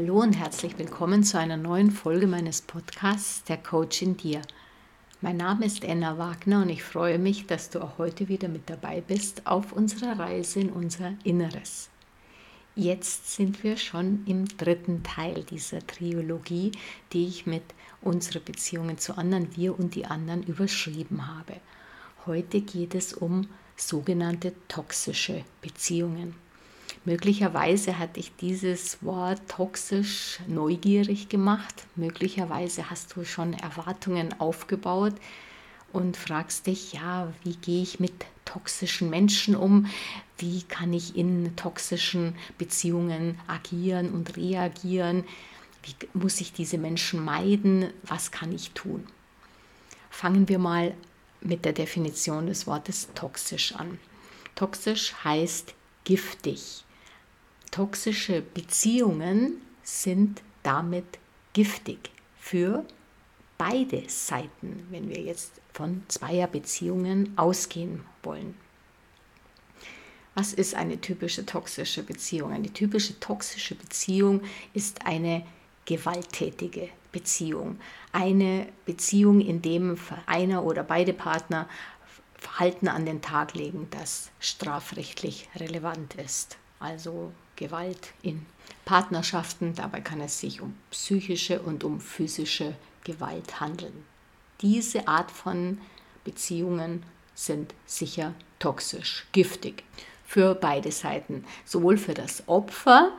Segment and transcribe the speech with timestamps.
[0.00, 4.42] Hallo und herzlich willkommen zu einer neuen Folge meines Podcasts Der Coach in dir.
[5.20, 8.70] Mein Name ist Anna Wagner und ich freue mich, dass du auch heute wieder mit
[8.70, 11.90] dabei bist auf unserer Reise in unser Inneres.
[12.76, 16.70] Jetzt sind wir schon im dritten Teil dieser Trilogie,
[17.12, 17.64] die ich mit
[18.00, 21.54] unseren Beziehungen zu anderen, wir und die anderen überschrieben habe.
[22.24, 26.36] Heute geht es um sogenannte toxische Beziehungen.
[27.04, 31.86] Möglicherweise hat dich dieses Wort toxisch neugierig gemacht.
[31.96, 35.14] Möglicherweise hast du schon Erwartungen aufgebaut
[35.92, 38.12] und fragst dich, ja, wie gehe ich mit
[38.44, 39.86] toxischen Menschen um?
[40.38, 45.24] Wie kann ich in toxischen Beziehungen agieren und reagieren?
[45.82, 47.86] Wie muss ich diese Menschen meiden?
[48.02, 49.06] Was kann ich tun?
[50.10, 50.94] Fangen wir mal
[51.40, 53.98] mit der Definition des Wortes toxisch an.
[54.54, 56.84] Toxisch heißt giftig.
[57.70, 61.18] Toxische Beziehungen sind damit
[61.52, 62.84] giftig für
[63.56, 68.54] beide Seiten, wenn wir jetzt von Zweierbeziehungen ausgehen wollen.
[70.34, 72.52] Was ist eine typische toxische Beziehung?
[72.52, 74.42] Eine typische toxische Beziehung
[74.72, 75.44] ist eine
[75.84, 77.80] gewalttätige Beziehung.
[78.12, 81.68] Eine Beziehung, in dem einer oder beide Partner
[82.36, 86.56] Verhalten an den Tag legen, das strafrechtlich relevant ist.
[86.78, 88.46] Also Gewalt in
[88.84, 89.74] Partnerschaften.
[89.74, 94.04] Dabei kann es sich um psychische und um physische Gewalt handeln.
[94.60, 95.78] Diese Art von
[96.24, 97.02] Beziehungen
[97.34, 99.82] sind sicher toxisch, giftig
[100.24, 103.12] für beide Seiten, sowohl für das Opfer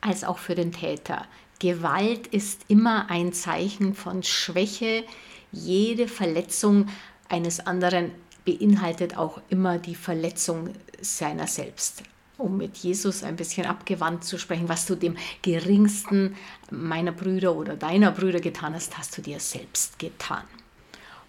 [0.00, 1.26] als auch für den Täter.
[1.60, 5.04] Gewalt ist immer ein Zeichen von Schwäche.
[5.52, 6.88] Jede Verletzung
[7.28, 8.10] eines anderen
[8.44, 10.70] beinhaltet auch immer die Verletzung
[11.00, 12.02] seiner selbst
[12.38, 16.36] um mit Jesus ein bisschen abgewandt zu sprechen, was du dem geringsten
[16.70, 20.44] meiner Brüder oder deiner Brüder getan hast, hast du dir selbst getan.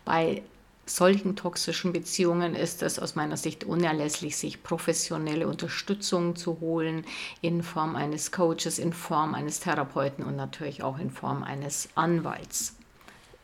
[0.03, 0.43] Bei
[0.85, 7.05] solchen toxischen Beziehungen ist es aus meiner Sicht unerlässlich, sich professionelle Unterstützung zu holen
[7.41, 12.75] in Form eines Coaches, in Form eines Therapeuten und natürlich auch in Form eines Anwalts.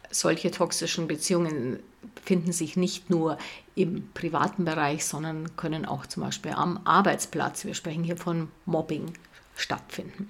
[0.09, 1.79] Solche toxischen Beziehungen
[2.23, 3.37] finden sich nicht nur
[3.75, 9.13] im privaten Bereich, sondern können auch zum Beispiel am Arbeitsplatz, wir sprechen hier von Mobbing,
[9.55, 10.29] stattfinden.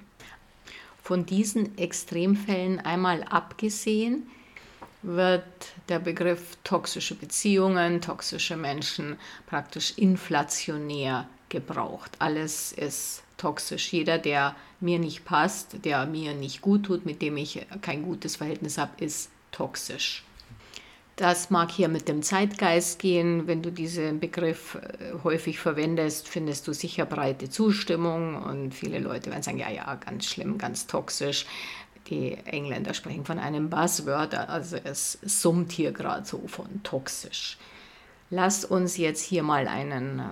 [1.01, 4.27] Von diesen Extremfällen einmal abgesehen,
[5.03, 5.43] wird
[5.89, 9.17] der Begriff toxische Beziehungen, toxische Menschen
[9.47, 12.11] praktisch inflationär gebraucht.
[12.19, 13.91] Alles ist toxisch.
[13.91, 18.37] Jeder, der mir nicht passt, der mir nicht gut tut, mit dem ich kein gutes
[18.37, 20.23] Verhältnis habe, ist toxisch.
[21.15, 23.45] Das mag hier mit dem Zeitgeist gehen.
[23.45, 29.29] Wenn du diesen Begriff äh, häufig verwendest, findest du sicher breite Zustimmung und viele Leute
[29.29, 31.45] werden sagen, ja, ja, ganz schlimm, ganz toxisch.
[32.07, 37.57] Die Engländer sprechen von einem Buzzword, also es summt hier gerade so von toxisch.
[38.31, 40.23] Lass uns jetzt hier mal einen äh,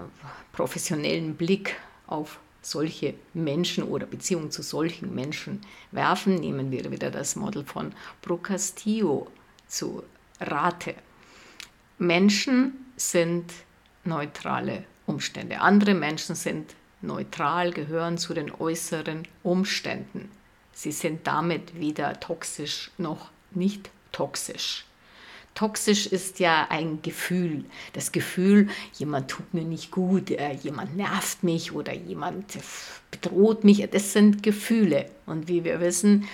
[0.52, 1.76] professionellen Blick
[2.08, 5.62] auf solche Menschen oder Beziehungen zu solchen Menschen
[5.92, 6.36] werfen.
[6.36, 7.94] Nehmen wir wieder das Model von
[8.24, 9.28] Procastillo
[9.68, 10.04] zu
[10.42, 10.96] Rate.
[11.98, 13.54] Menschen sind
[14.04, 15.62] neutrale Umstände.
[15.62, 20.30] Andere Menschen sind neutral, gehören zu den äußeren Umständen.
[20.74, 24.86] Sie sind damit weder toxisch noch nicht toxisch.
[25.54, 27.66] Toxisch ist ja ein Gefühl.
[27.92, 32.58] Das Gefühl, jemand tut mir nicht gut, äh, jemand nervt mich oder jemand
[33.12, 33.86] bedroht mich.
[33.92, 35.10] Das sind Gefühle.
[35.26, 36.28] Und wie wir wissen,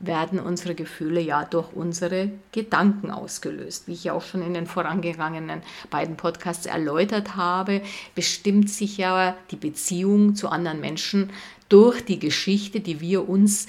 [0.00, 3.86] werden unsere Gefühle ja durch unsere Gedanken ausgelöst.
[3.86, 7.82] Wie ich ja auch schon in den vorangegangenen beiden Podcasts erläutert habe,
[8.14, 11.30] bestimmt sich ja die Beziehung zu anderen Menschen
[11.68, 13.66] durch die Geschichte, die wir uns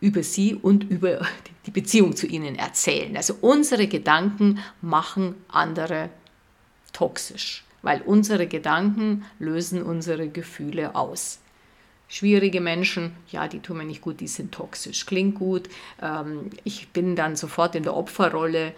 [0.00, 1.26] über sie und über
[1.66, 3.16] die Beziehung zu ihnen erzählen.
[3.16, 6.10] Also unsere Gedanken machen andere
[6.92, 11.38] toxisch, weil unsere Gedanken lösen unsere Gefühle aus.
[12.14, 15.04] Schwierige Menschen, ja, die tun mir nicht gut, die sind toxisch.
[15.04, 15.68] Klingt gut.
[16.00, 18.72] Ähm, ich bin dann sofort in der Opferrolle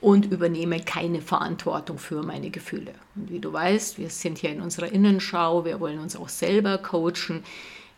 [0.00, 2.90] und übernehme keine Verantwortung für meine Gefühle.
[3.14, 6.78] Und wie du weißt, wir sind hier in unserer Innenschau, wir wollen uns auch selber
[6.78, 7.44] coachen.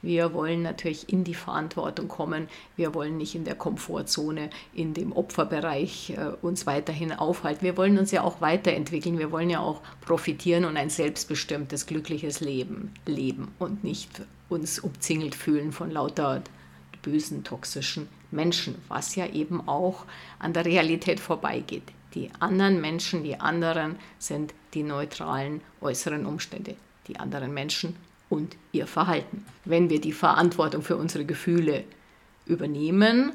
[0.03, 2.49] Wir wollen natürlich in die Verantwortung kommen.
[2.77, 7.63] Wir wollen nicht in der Komfortzone, in dem Opferbereich äh, uns weiterhin aufhalten.
[7.63, 9.19] Wir wollen uns ja auch weiterentwickeln.
[9.19, 15.37] Wir wollen ja auch profitieren und ein selbstbestimmtes, glückliches Leben leben und nicht uns umzingelt
[15.37, 16.43] fühlen von lauter
[17.03, 20.05] bösen, toxischen Menschen, was ja eben auch
[20.39, 21.85] an der Realität vorbeigeht.
[22.15, 26.77] Die anderen Menschen, die anderen sind die neutralen äußeren Umstände.
[27.09, 27.97] Die anderen Menschen
[28.33, 29.45] und ihr Verhalten.
[29.67, 31.85] Wenn wir die Verantwortung für unsere Gefühle
[32.47, 33.33] übernehmen,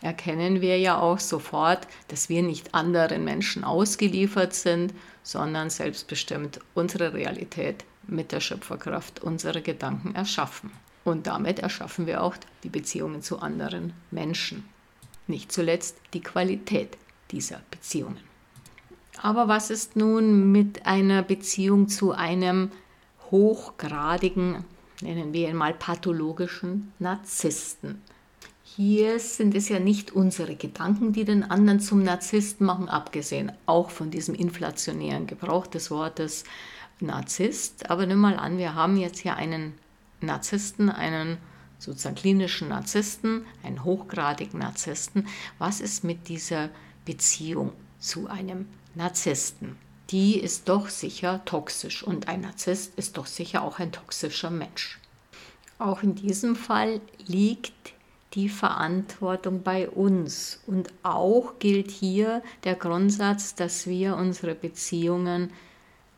[0.00, 7.14] erkennen wir ja auch sofort, dass wir nicht anderen Menschen ausgeliefert sind, sondern selbstbestimmt unsere
[7.14, 10.72] Realität mit der Schöpferkraft unserer Gedanken erschaffen.
[11.04, 12.34] Und damit erschaffen wir auch
[12.64, 14.64] die Beziehungen zu anderen Menschen.
[15.28, 16.98] Nicht zuletzt die Qualität
[17.30, 18.18] dieser Beziehungen.
[19.20, 22.72] Aber was ist nun mit einer Beziehung zu einem
[23.32, 24.64] hochgradigen,
[25.00, 28.00] nennen wir ihn mal pathologischen Narzissten?
[28.62, 33.90] Hier sind es ja nicht unsere Gedanken, die den anderen zum Narzissten machen, abgesehen auch
[33.90, 36.44] von diesem inflationären Gebrauch des Wortes
[37.00, 37.90] Narzisst.
[37.90, 39.74] Aber nimm mal an, wir haben jetzt hier einen
[40.20, 41.38] Narzissten, einen
[41.78, 45.26] sozusagen klinischen Narzissten, einen hochgradigen Narzissten.
[45.58, 46.70] Was ist mit dieser
[47.04, 49.76] Beziehung zu einem Narzissten?
[50.12, 54.98] Die ist doch sicher toxisch und ein Narzisst ist doch sicher auch ein toxischer Mensch.
[55.78, 57.94] Auch in diesem Fall liegt
[58.34, 60.60] die Verantwortung bei uns.
[60.66, 65.50] Und auch gilt hier der Grundsatz, dass wir unsere Beziehungen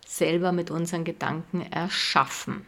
[0.07, 2.67] selber mit unseren Gedanken erschaffen.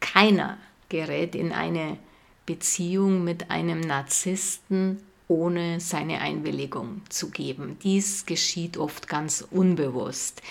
[0.00, 0.58] Keiner
[0.88, 1.98] gerät in eine
[2.46, 5.00] Beziehung mit einem Narzissten
[5.34, 7.76] ohne seine Einwilligung zu geben.
[7.82, 10.42] Dies geschieht oft ganz unbewusst.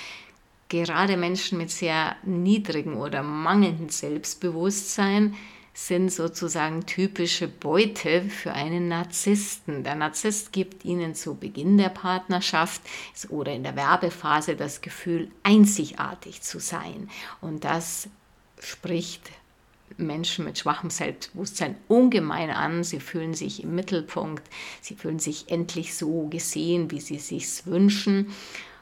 [0.67, 5.35] Gerade Menschen mit sehr niedrigem oder mangelndem Selbstbewusstsein
[5.73, 9.83] sind sozusagen typische Beute für einen Narzissten.
[9.83, 12.81] Der Narzisst gibt ihnen zu Beginn der Partnerschaft
[13.29, 17.09] oder in der Werbephase das Gefühl, einzigartig zu sein.
[17.41, 18.09] Und das
[18.59, 19.31] spricht
[19.97, 22.83] Menschen mit schwachem Selbstbewusstsein ungemein an.
[22.83, 24.43] Sie fühlen sich im Mittelpunkt,
[24.81, 28.33] sie fühlen sich endlich so gesehen, wie sie sich wünschen.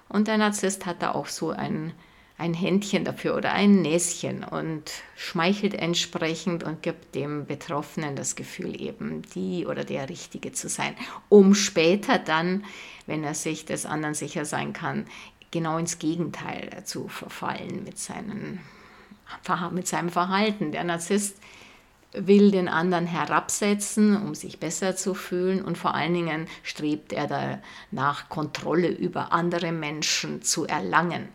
[0.09, 1.93] Und der Narzisst hat da auch so ein,
[2.37, 8.81] ein Händchen dafür oder ein Näschen und schmeichelt entsprechend und gibt dem Betroffenen das Gefühl,
[8.81, 10.95] eben die oder der Richtige zu sein,
[11.29, 12.65] um später dann,
[13.05, 15.05] wenn er sich des anderen sicher sein kann,
[15.51, 18.59] genau ins Gegenteil zu verfallen mit seinen
[19.71, 20.71] mit seinem Verhalten.
[20.71, 21.37] Der Narzisst
[22.13, 27.27] will den anderen herabsetzen, um sich besser zu fühlen und vor allen Dingen strebt er
[27.91, 31.29] danach, Kontrolle über andere Menschen zu erlangen.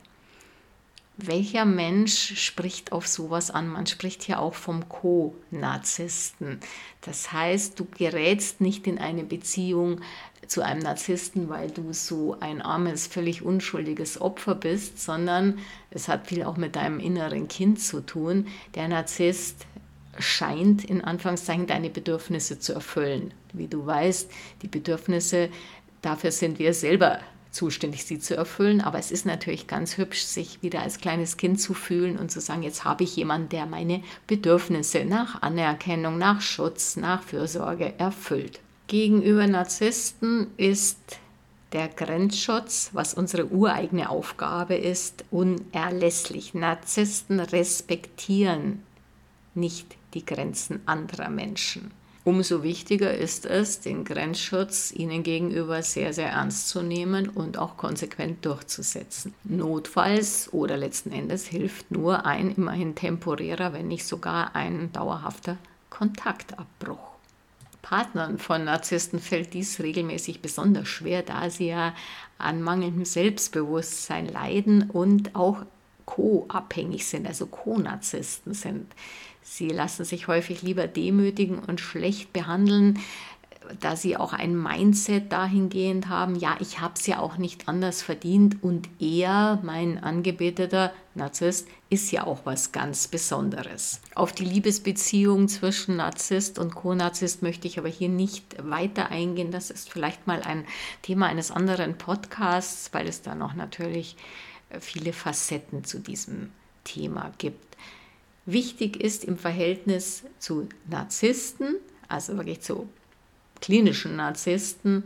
[1.18, 3.68] Welcher Mensch spricht auf sowas an?
[3.68, 6.60] Man spricht hier auch vom Co-Narzissten.
[7.00, 10.02] Das heißt, du gerätst nicht in eine Beziehung
[10.46, 15.58] zu einem Narzissten, weil du so ein armes, völlig unschuldiges Opfer bist, sondern
[15.90, 18.46] es hat viel auch mit deinem inneren Kind zu tun.
[18.74, 19.66] Der Narzisst
[20.18, 23.32] scheint in Anführungszeichen deine Bedürfnisse zu erfüllen.
[23.54, 24.30] Wie du weißt,
[24.60, 25.48] die Bedürfnisse,
[26.02, 27.20] dafür sind wir selber
[27.50, 28.80] zuständig, sie zu erfüllen.
[28.80, 32.40] Aber es ist natürlich ganz hübsch, sich wieder als kleines Kind zu fühlen und zu
[32.40, 38.60] sagen, jetzt habe ich jemanden, der meine Bedürfnisse nach Anerkennung, nach Schutz, nach Fürsorge erfüllt.
[38.88, 41.18] Gegenüber Narzissten ist
[41.72, 46.54] der Grenzschutz, was unsere ureigene Aufgabe ist, unerlässlich.
[46.54, 48.82] Narzissten respektieren
[49.54, 51.90] nicht die Grenzen anderer Menschen.
[52.26, 57.76] Umso wichtiger ist es, den Grenzschutz ihnen gegenüber sehr, sehr ernst zu nehmen und auch
[57.76, 59.32] konsequent durchzusetzen.
[59.44, 65.56] Notfalls oder letzten Endes hilft nur ein immerhin temporärer, wenn nicht sogar ein dauerhafter
[65.88, 67.12] Kontaktabbruch.
[67.80, 71.94] Partnern von Narzissten fällt dies regelmäßig besonders schwer, da sie ja
[72.38, 75.58] an mangelndem Selbstbewusstsein leiden und auch
[76.06, 78.92] co-abhängig sind, also Co-Narzissten sind.
[79.48, 82.98] Sie lassen sich häufig lieber demütigen und schlecht behandeln,
[83.80, 88.02] da sie auch ein Mindset dahingehend haben, ja, ich habe es ja auch nicht anders
[88.02, 94.00] verdient und er, mein angebeteter Narzisst, ist ja auch was ganz Besonderes.
[94.14, 99.52] Auf die Liebesbeziehung zwischen Narzisst und Co-Narzisst möchte ich aber hier nicht weiter eingehen.
[99.52, 100.64] Das ist vielleicht mal ein
[101.02, 104.16] Thema eines anderen Podcasts, weil es da noch natürlich
[104.80, 106.50] viele Facetten zu diesem
[106.84, 107.65] Thema gibt.
[108.46, 111.76] Wichtig ist im Verhältnis zu Narzissten,
[112.08, 112.88] also wirklich zu
[113.60, 115.04] klinischen Narzissten,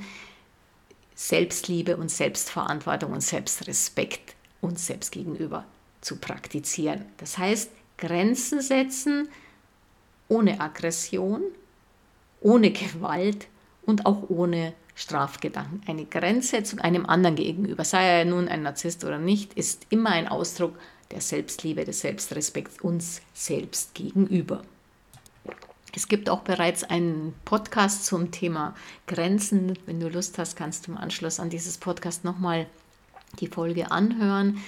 [1.15, 5.65] Selbstliebe und Selbstverantwortung und Selbstrespekt uns selbst gegenüber
[6.03, 7.07] zu praktizieren.
[7.17, 9.29] Das heißt, Grenzen setzen
[10.29, 11.43] ohne Aggression,
[12.41, 13.49] ohne Gewalt
[13.83, 15.83] und auch ohne Strafgedanken.
[15.87, 20.29] Eine Grenzsetzung einem anderen gegenüber, sei er nun ein Narzisst oder nicht, ist immer ein
[20.29, 20.79] Ausdruck
[21.11, 24.63] der Selbstliebe, des Selbstrespekts uns selbst gegenüber.
[25.93, 28.77] Es gibt auch bereits einen Podcast zum Thema
[29.09, 29.77] Grenzen.
[29.87, 32.67] Wenn du Lust hast, kannst du im Anschluss an dieses Podcast nochmal
[33.41, 34.61] die Folge anhören.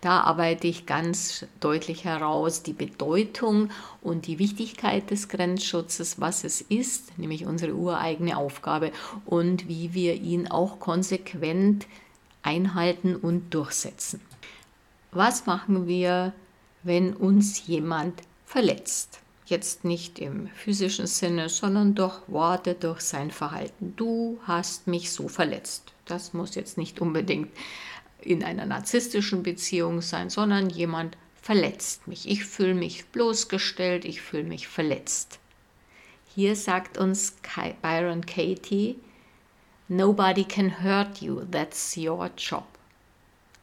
[0.00, 3.70] Da arbeite ich ganz deutlich heraus die Bedeutung
[4.02, 8.92] und die Wichtigkeit des Grenzschutzes, was es ist, nämlich unsere ureigene Aufgabe
[9.24, 11.86] und wie wir ihn auch konsequent
[12.42, 14.20] einhalten und durchsetzen.
[15.16, 16.34] Was machen wir,
[16.82, 19.20] wenn uns jemand verletzt?
[19.46, 23.94] Jetzt nicht im physischen Sinne, sondern durch Worte, durch sein Verhalten.
[23.96, 25.94] Du hast mich so verletzt.
[26.04, 27.48] Das muss jetzt nicht unbedingt
[28.20, 32.28] in einer narzisstischen Beziehung sein, sondern jemand verletzt mich.
[32.28, 35.38] Ich fühle mich bloßgestellt, ich fühle mich verletzt.
[36.34, 37.36] Hier sagt uns
[37.80, 38.96] Byron Katie,
[39.88, 42.75] Nobody can hurt you, that's your job.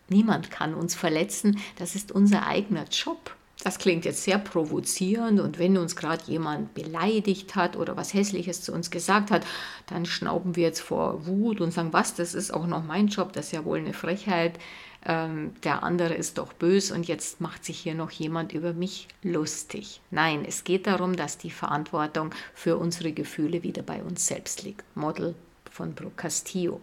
[0.10, 3.36] Niemand kann uns verletzen, das ist unser eigener Job.
[3.64, 8.62] Das klingt jetzt sehr provozierend und wenn uns gerade jemand beleidigt hat oder was Hässliches
[8.62, 9.46] zu uns gesagt hat,
[9.88, 13.32] dann schnauben wir jetzt vor Wut und sagen, was, das ist auch noch mein Job,
[13.32, 14.60] das ist ja wohl eine Frechheit.
[15.06, 19.08] Ähm, der andere ist doch bös und jetzt macht sich hier noch jemand über mich
[19.22, 20.02] lustig.
[20.12, 24.84] Nein, es geht darum, dass die Verantwortung für unsere Gefühle wieder bei uns selbst liegt.
[24.96, 25.36] Model
[25.74, 26.80] von Brooke Castillo.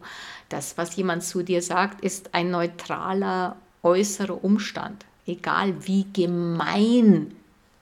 [0.49, 7.32] Das, was jemand zu dir sagt, ist ein neutraler äußerer Umstand egal wie gemein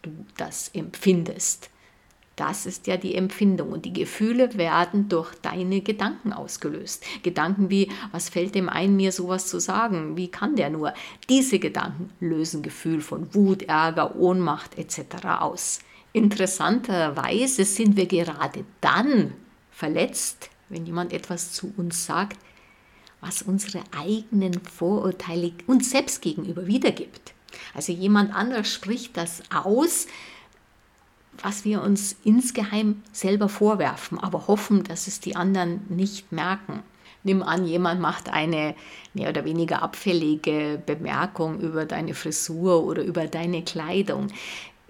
[0.03, 1.71] du das empfindest.
[2.37, 7.05] Das ist ja die Empfindung und die Gefühle werden durch deine Gedanken ausgelöst.
[7.25, 10.17] Gedanken wie, was fällt dem ein, mir sowas zu sagen?
[10.17, 10.95] Wie kann der nur?
[11.29, 15.27] Diese Gedanken lösen Gefühl von Wut, Ärger, Ohnmacht etc.
[15.41, 15.81] aus.
[16.13, 19.35] Interessanterweise sind wir gerade dann
[19.73, 22.39] verletzt, wenn jemand etwas zu uns sagt,
[23.21, 27.35] was unsere eigenen Vorurteile uns selbst gegenüber wiedergibt.
[27.75, 30.07] Also jemand anderes spricht das aus,
[31.43, 36.83] was wir uns insgeheim selber vorwerfen, aber hoffen, dass es die anderen nicht merken.
[37.25, 38.75] Nimm an, jemand macht eine
[39.13, 44.29] mehr oder weniger abfällige Bemerkung über deine Frisur oder über deine Kleidung.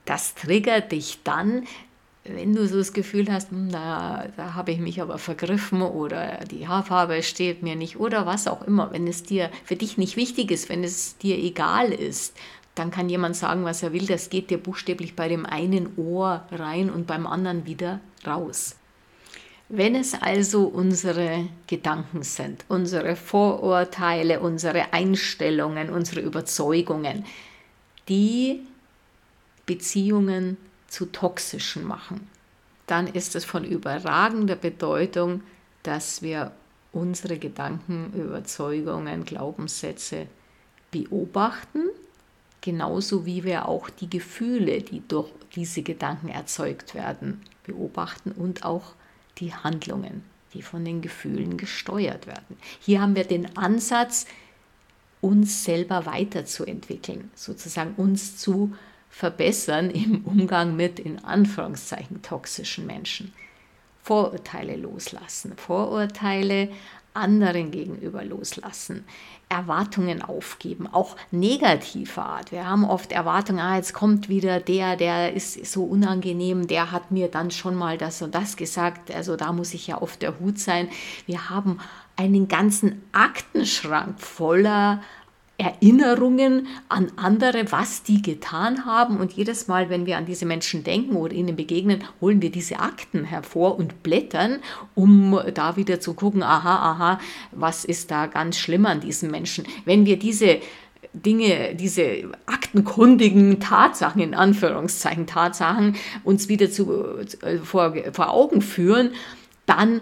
[0.05, 1.67] Das triggert dich dann,
[2.33, 6.39] wenn du so das Gefühl hast, hm, da, da habe ich mich aber vergriffen oder
[6.51, 10.17] die Haarfarbe steht mir nicht oder was auch immer, wenn es dir für dich nicht
[10.17, 12.37] wichtig ist, wenn es dir egal ist,
[12.75, 16.47] dann kann jemand sagen, was er will, das geht dir buchstäblich bei dem einen Ohr
[16.53, 18.77] rein und beim anderen wieder raus.
[19.69, 27.27] Wenn es also unsere Gedanken sind, unsere Vorurteile, unsere Einstellungen, unsere Überzeugungen,
[28.09, 28.61] die
[29.67, 30.57] Beziehungen
[30.89, 32.29] zu toxischen machen,
[32.87, 35.43] dann ist es von überragender Bedeutung,
[35.83, 36.53] dass wir
[36.93, 40.27] unsere Gedanken, Überzeugungen, Glaubenssätze
[40.91, 41.91] beobachten
[42.61, 48.95] genauso wie wir auch die Gefühle, die durch diese Gedanken erzeugt werden, beobachten und auch
[49.39, 50.23] die Handlungen,
[50.55, 52.57] die von den Gefühlen gesteuert werden.
[52.81, 54.27] Hier haben wir den Ansatz,
[55.21, 58.75] uns selber weiterzuentwickeln, sozusagen uns zu
[59.19, 63.33] verbessern im Umgang mit in Anführungszeichen toxischen Menschen.
[64.01, 66.69] Vorurteile loslassen, Vorurteile
[67.15, 69.05] anderen gegenüber loslassen,
[69.49, 72.53] Erwartungen aufgeben, auch negativer Art.
[72.53, 77.11] Wir haben oft Erwartungen, ah, jetzt kommt wieder der, der ist so unangenehm, der hat
[77.11, 80.39] mir dann schon mal das und das gesagt, also da muss ich ja auf der
[80.39, 80.89] Hut sein.
[81.27, 81.81] Wir haben
[82.15, 85.03] einen ganzen Aktenschrank voller
[85.59, 89.19] Erinnerungen an andere, was die getan haben.
[89.19, 92.79] Und jedes Mal, wenn wir an diese Menschen denken oder ihnen begegnen, holen wir diese
[92.79, 94.61] Akten hervor und blättern,
[94.95, 99.67] um da wieder zu gucken, aha, aha, was ist da ganz schlimm an diesen Menschen.
[99.85, 100.61] Wenn wir diese
[101.13, 109.11] Dinge, diese aktenkundigen Tatsachen, in Anführungszeichen Tatsachen, uns wieder zu, äh, vor, vor Augen führen,
[109.67, 110.01] dann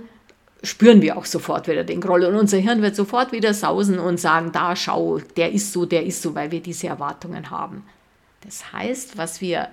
[0.66, 4.18] spüren wir auch sofort wieder den Groll und unser Hirn wird sofort wieder sausen und
[4.18, 7.84] sagen, da schau, der ist so, der ist so, weil wir diese Erwartungen haben.
[8.42, 9.68] Das heißt, was wir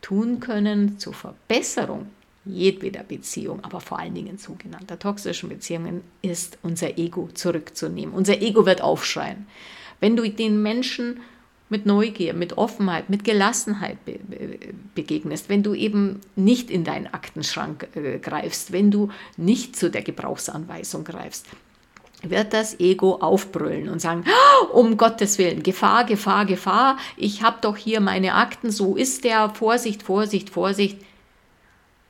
[0.00, 2.06] tun können zur Verbesserung
[2.44, 8.14] jedweder Beziehung, aber vor allen Dingen sogenannter toxischen Beziehungen, ist unser Ego zurückzunehmen.
[8.14, 9.46] Unser Ego wird aufschreien.
[10.00, 11.20] Wenn du den Menschen
[11.70, 14.58] mit Neugier, mit Offenheit, mit Gelassenheit be be
[14.94, 20.02] begegnest, wenn du eben nicht in deinen Aktenschrank äh, greifst, wenn du nicht zu der
[20.02, 21.46] Gebrauchsanweisung greifst,
[22.22, 27.58] wird das Ego aufbrüllen und sagen, ah, um Gottes Willen, Gefahr, Gefahr, Gefahr, ich habe
[27.60, 30.98] doch hier meine Akten, so ist der, Vorsicht, Vorsicht, Vorsicht.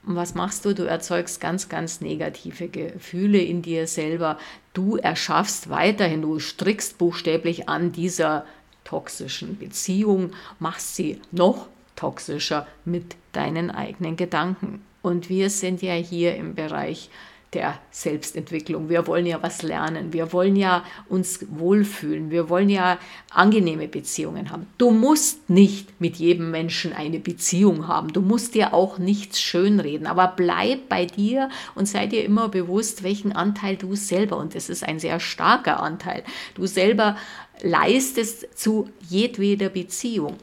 [0.06, 0.74] Und was machst du?
[0.74, 4.38] Du erzeugst ganz, ganz negative Gefühle in dir selber.
[4.72, 8.46] Du erschaffst weiterhin, du strickst buchstäblich an dieser
[8.84, 14.82] toxischen Beziehung, machst sie noch toxischer mit deinen eigenen Gedanken.
[15.02, 17.10] Und wir sind ja hier im Bereich
[17.52, 18.88] der Selbstentwicklung.
[18.88, 20.12] Wir wollen ja was lernen.
[20.12, 22.30] Wir wollen ja uns wohlfühlen.
[22.30, 22.98] Wir wollen ja
[23.30, 24.66] angenehme Beziehungen haben.
[24.78, 28.12] Du musst nicht mit jedem Menschen eine Beziehung haben.
[28.12, 30.06] Du musst dir auch nichts schönreden.
[30.06, 34.68] Aber bleib bei dir und sei dir immer bewusst, welchen Anteil du selber, und das
[34.68, 36.22] ist ein sehr starker Anteil,
[36.54, 37.16] du selber
[37.62, 40.36] leistest zu jedweder Beziehung.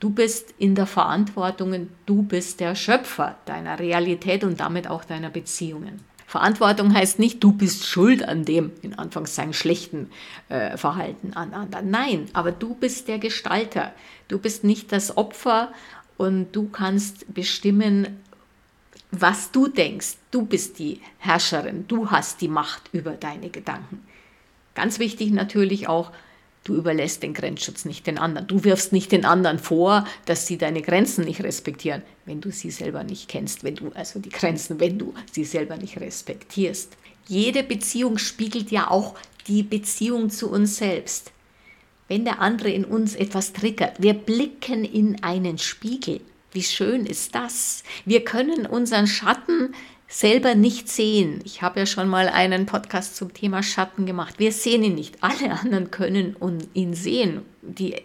[0.00, 5.30] Du bist in der Verantwortung, du bist der Schöpfer deiner Realität und damit auch deiner
[5.30, 6.00] Beziehungen.
[6.26, 10.10] Verantwortung heißt nicht, du bist schuld an dem, in Anführungszeichen, schlechten
[10.48, 11.90] äh, Verhalten an anderen.
[11.90, 13.92] Nein, aber du bist der Gestalter.
[14.28, 15.72] Du bist nicht das Opfer
[16.16, 18.20] und du kannst bestimmen,
[19.12, 20.16] was du denkst.
[20.32, 24.04] Du bist die Herrscherin, du hast die Macht über deine Gedanken.
[24.74, 26.10] Ganz wichtig natürlich auch,
[26.66, 28.48] Du überlässt den Grenzschutz nicht den anderen.
[28.48, 32.72] Du wirfst nicht den anderen vor, dass sie deine Grenzen nicht respektieren, wenn du sie
[32.72, 36.96] selber nicht kennst, wenn du also die Grenzen, wenn du sie selber nicht respektierst.
[37.28, 39.14] Jede Beziehung spiegelt ja auch
[39.46, 41.30] die Beziehung zu uns selbst.
[42.08, 46.20] Wenn der andere in uns etwas triggert, wir blicken in einen Spiegel.
[46.50, 47.84] Wie schön ist das?
[48.04, 49.72] Wir können unseren Schatten
[50.08, 51.40] selber nicht sehen.
[51.44, 54.38] Ich habe ja schon mal einen Podcast zum Thema Schatten gemacht.
[54.38, 55.22] Wir sehen ihn nicht.
[55.22, 56.36] Alle anderen können
[56.74, 57.42] ihn sehen.
[57.62, 57.96] Die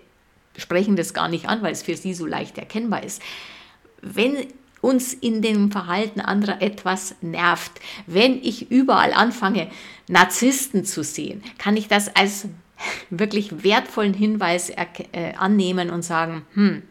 [0.58, 3.22] sprechen das gar nicht an, weil es für sie so leicht erkennbar ist.
[4.01, 4.48] Wenn
[4.81, 9.70] uns in dem Verhalten anderer etwas nervt, wenn ich überall anfange,
[10.08, 12.48] Narzissten zu sehen, kann ich das als
[13.12, 16.81] wirklich wertvollen Hinweis äh, annehmen und sagen, hm,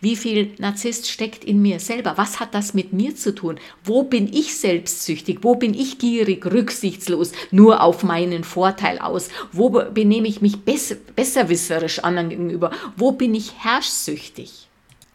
[0.00, 2.14] wie viel Narzisst steckt in mir selber?
[2.16, 3.58] Was hat das mit mir zu tun?
[3.84, 5.38] Wo bin ich selbstsüchtig?
[5.42, 9.28] Wo bin ich gierig, rücksichtslos, nur auf meinen Vorteil aus?
[9.52, 12.70] Wo benehme ich mich besser, besserwisserisch anderen gegenüber?
[12.96, 14.68] Wo bin ich herrschsüchtig?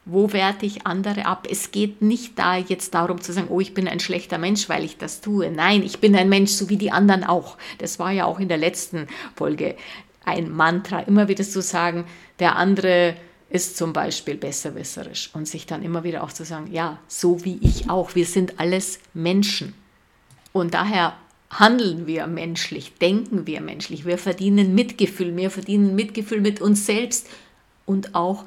[0.05, 1.47] Wo werte ich andere ab?
[1.49, 4.83] Es geht nicht da jetzt darum zu sagen, oh, ich bin ein schlechter Mensch, weil
[4.83, 5.51] ich das tue.
[5.51, 7.57] Nein, ich bin ein Mensch, so wie die anderen auch.
[7.77, 9.75] Das war ja auch in der letzten Folge
[10.25, 12.05] ein Mantra, immer wieder zu sagen,
[12.39, 13.15] der andere
[13.49, 17.57] ist zum Beispiel besserwisserisch und sich dann immer wieder auch zu sagen, ja, so wie
[17.61, 19.73] ich auch, wir sind alles Menschen.
[20.53, 21.15] Und daher
[21.49, 27.27] handeln wir menschlich, denken wir menschlich, wir verdienen Mitgefühl, wir verdienen Mitgefühl mit uns selbst
[27.85, 28.45] und auch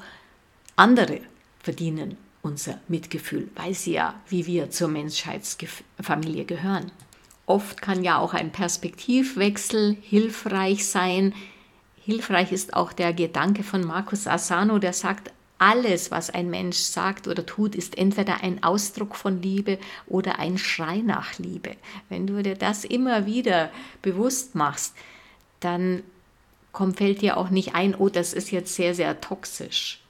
[0.75, 1.19] andere
[1.59, 6.91] verdienen unser Mitgefühl, weil sie ja, wie wir zur Menschheitsfamilie gehören.
[7.45, 11.33] Oft kann ja auch ein Perspektivwechsel hilfreich sein,
[12.05, 17.29] Hilfreich ist auch der Gedanke von Marcus Asano, der sagt, alles, was ein Mensch sagt
[17.29, 21.77] oder tut, ist entweder ein Ausdruck von Liebe oder ein Schrei nach Liebe.
[22.09, 24.93] Wenn du dir das immer wieder bewusst machst,
[25.61, 26.03] dann
[26.73, 30.01] kommt, fällt dir auch nicht ein, oh, das ist jetzt sehr, sehr toxisch,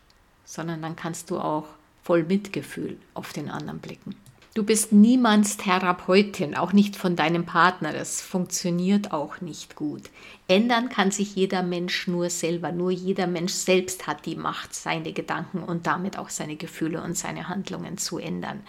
[0.45, 1.67] sondern dann kannst du auch
[2.01, 4.15] voll Mitgefühl auf den anderen blicken.
[4.55, 7.91] Du bist niemands Therapeutin, auch nicht von deinem Partner.
[7.91, 10.11] Das funktioniert auch nicht gut.
[10.47, 12.71] Ändern kann sich jeder Mensch nur selber.
[12.71, 17.17] Nur jeder Mensch selbst hat die Macht, seine Gedanken und damit auch seine Gefühle und
[17.17, 18.59] seine Handlungen zu ändern.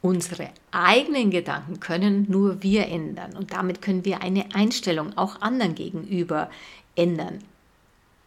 [0.00, 5.74] Unsere eigenen Gedanken können nur wir ändern und damit können wir eine Einstellung auch anderen
[5.74, 6.48] gegenüber
[6.96, 7.40] ändern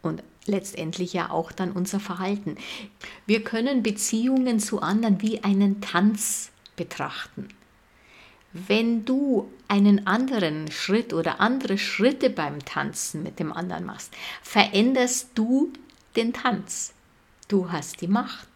[0.02, 2.56] und letztendlich ja auch dann unser Verhalten.
[3.26, 7.48] Wir können Beziehungen zu anderen wie einen Tanz betrachten.
[8.52, 15.30] Wenn du einen anderen Schritt oder andere Schritte beim Tanzen mit dem anderen machst, veränderst
[15.34, 15.72] du
[16.14, 16.94] den Tanz.
[17.48, 18.48] Du hast die Macht.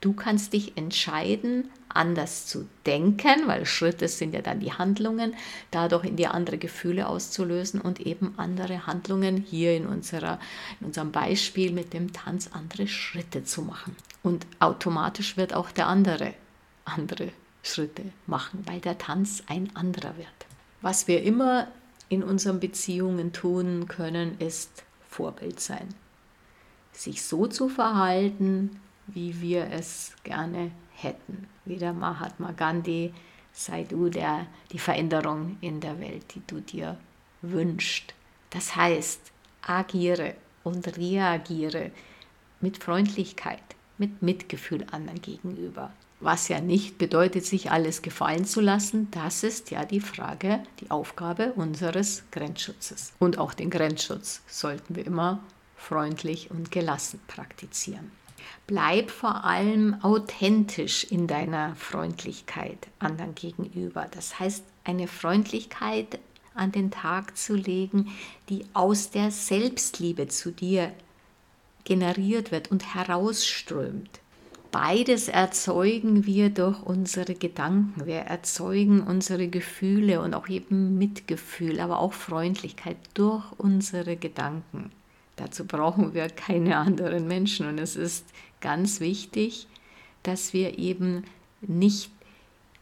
[0.00, 5.34] Du kannst dich entscheiden, anders zu denken, weil Schritte sind ja dann die Handlungen,
[5.70, 10.38] dadurch in dir andere Gefühle auszulösen und eben andere Handlungen hier in, unserer,
[10.80, 13.96] in unserem Beispiel mit dem Tanz andere Schritte zu machen.
[14.22, 16.34] Und automatisch wird auch der andere
[16.84, 17.32] andere
[17.64, 20.28] Schritte machen, weil der Tanz ein anderer wird.
[20.82, 21.68] Was wir immer
[22.08, 25.88] in unseren Beziehungen tun können, ist Vorbild sein.
[26.92, 31.48] Sich so zu verhalten, wie wir es gerne hätten.
[31.64, 33.12] Wie der Mahatma Gandhi,
[33.52, 36.98] sei du der, die Veränderung in der Welt, die du dir
[37.42, 38.14] wünschst.
[38.50, 41.90] Das heißt, agiere und reagiere
[42.60, 43.62] mit Freundlichkeit,
[43.98, 45.92] mit Mitgefühl anderen gegenüber.
[46.20, 49.08] Was ja nicht bedeutet, sich alles gefallen zu lassen.
[49.10, 53.12] Das ist ja die Frage, die Aufgabe unseres Grenzschutzes.
[53.18, 55.40] Und auch den Grenzschutz sollten wir immer
[55.76, 58.10] freundlich und gelassen praktizieren.
[58.66, 64.06] Bleib vor allem authentisch in deiner Freundlichkeit anderen gegenüber.
[64.10, 66.18] Das heißt, eine Freundlichkeit
[66.54, 68.12] an den Tag zu legen,
[68.48, 70.92] die aus der Selbstliebe zu dir
[71.84, 74.20] generiert wird und herausströmt
[74.74, 78.06] beides erzeugen wir durch unsere Gedanken.
[78.06, 84.90] Wir erzeugen unsere Gefühle und auch eben Mitgefühl, aber auch Freundlichkeit durch unsere Gedanken.
[85.36, 87.68] Dazu brauchen wir keine anderen Menschen.
[87.68, 88.26] Und es ist
[88.60, 89.68] ganz wichtig,
[90.24, 91.22] dass wir eben
[91.60, 92.10] nicht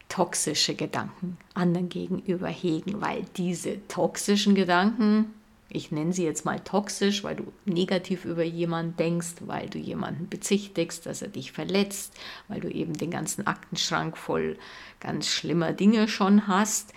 [0.09, 5.31] toxische Gedanken anderen gegenüber hegen, weil diese toxischen Gedanken,
[5.73, 10.29] ich nenne sie jetzt mal toxisch, weil du negativ über jemanden denkst, weil du jemanden
[10.29, 12.13] bezichtigst, dass er dich verletzt,
[12.47, 14.57] weil du eben den ganzen Aktenschrank voll
[14.99, 16.93] ganz schlimmer Dinge schon hast,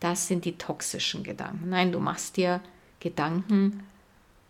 [0.00, 1.70] das sind die toxischen Gedanken.
[1.70, 2.60] Nein, du machst dir
[3.00, 3.82] Gedanken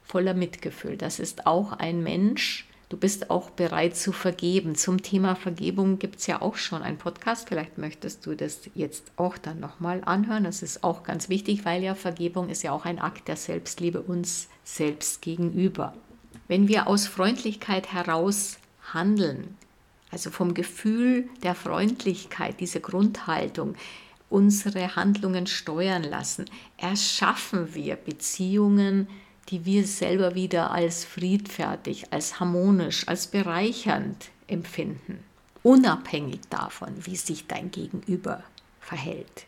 [0.05, 0.97] voller Mitgefühl.
[0.97, 4.75] Das ist auch ein Mensch, Du bist auch bereit zu vergeben.
[4.75, 7.47] Zum Thema Vergebung gibt es ja auch schon einen Podcast.
[7.49, 10.45] Vielleicht möchtest du das jetzt auch dann nochmal anhören.
[10.45, 14.01] Das ist auch ganz wichtig, weil ja Vergebung ist ja auch ein Akt der Selbstliebe
[14.01, 15.93] uns selbst gegenüber.
[16.47, 18.59] Wenn wir aus Freundlichkeit heraus
[18.95, 19.59] handeln,
[20.11, 23.75] also vom Gefühl der Freundlichkeit, diese Grundhaltung,
[24.31, 26.47] unsere Handlungen steuern lassen,
[26.79, 29.09] erschaffen wir Beziehungen,
[29.49, 35.25] die wir selber wieder als friedfertig, als harmonisch, als bereichernd empfinden,
[35.63, 38.43] unabhängig davon, wie sich dein Gegenüber
[38.81, 39.47] verhält.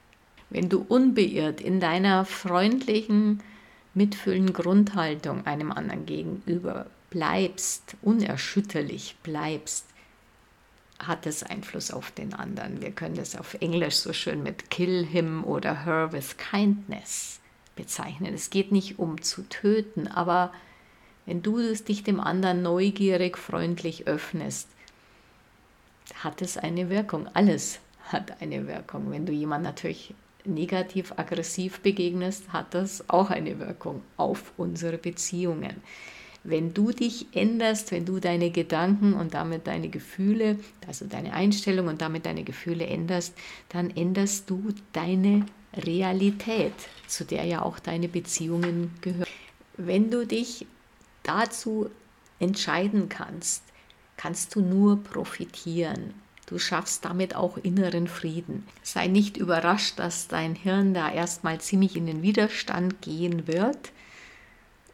[0.48, 3.42] Wenn du unbeirrt in deiner freundlichen,
[3.94, 9.86] mitfühlenden Grundhaltung einem anderen gegenüber bleibst, unerschütterlich bleibst,
[10.98, 12.82] hat es Einfluss auf den anderen.
[12.82, 17.39] Wir können das auf Englisch so schön mit kill him oder her with kindness
[17.80, 18.34] bezeichnen.
[18.34, 20.52] Es geht nicht um zu töten, aber
[21.24, 24.68] wenn du dich dem anderen neugierig, freundlich öffnest,
[26.22, 27.26] hat es eine Wirkung.
[27.32, 29.10] Alles hat eine Wirkung.
[29.10, 30.14] Wenn du jemand natürlich
[30.44, 35.76] negativ, aggressiv begegnest, hat das auch eine Wirkung auf unsere Beziehungen.
[36.44, 41.88] Wenn du dich änderst, wenn du deine Gedanken und damit deine Gefühle, also deine Einstellung
[41.88, 43.34] und damit deine Gefühle änderst,
[43.68, 46.74] dann änderst du deine Realität,
[47.06, 49.26] zu der ja auch deine Beziehungen gehören.
[49.76, 50.66] Wenn du dich
[51.22, 51.90] dazu
[52.38, 53.62] entscheiden kannst,
[54.16, 56.14] kannst du nur profitieren.
[56.46, 58.66] Du schaffst damit auch inneren Frieden.
[58.82, 63.92] Sei nicht überrascht, dass dein Hirn da erstmal ziemlich in den Widerstand gehen wird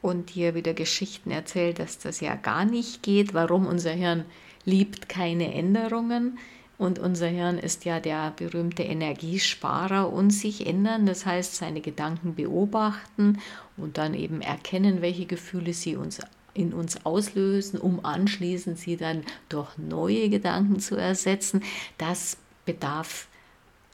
[0.02, 4.26] und dir wieder Geschichten erzählt, dass das ja gar nicht geht, warum unser Hirn
[4.64, 6.38] liebt keine Änderungen.
[6.78, 12.34] Und unser Hirn ist ja der berühmte Energiesparer und sich ändern, das heißt seine Gedanken
[12.34, 13.38] beobachten
[13.78, 16.20] und dann eben erkennen, welche Gefühle sie uns
[16.52, 21.62] in uns auslösen, um anschließend sie dann durch neue Gedanken zu ersetzen.
[21.98, 23.28] Das bedarf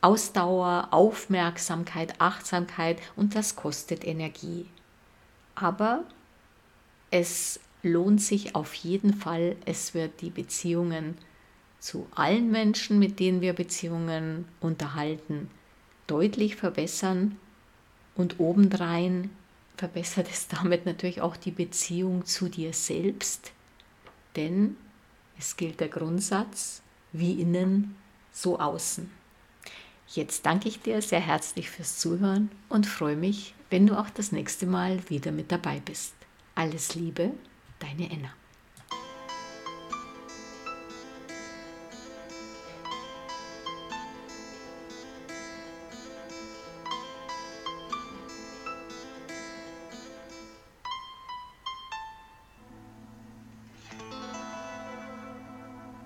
[0.01, 4.66] Ausdauer, Aufmerksamkeit, Achtsamkeit und das kostet Energie.
[5.55, 6.03] Aber
[7.11, 11.16] es lohnt sich auf jeden Fall, es wird die Beziehungen
[11.83, 15.51] zu allen Menschen, mit denen wir Beziehungen unterhalten,
[16.07, 17.37] deutlich verbessern
[18.14, 19.31] und obendrein
[19.77, 23.51] verbessert es damit natürlich auch die Beziehung zu dir selbst,
[24.37, 24.77] denn
[25.37, 27.97] es gilt der Grundsatz, wie innen,
[28.31, 29.11] so außen.
[30.07, 34.31] Jetzt danke ich dir sehr herzlich fürs Zuhören und freue mich, wenn du auch das
[34.31, 36.14] nächste Mal wieder mit dabei bist.
[36.55, 37.33] Alles Liebe,
[37.81, 38.31] deine Enna.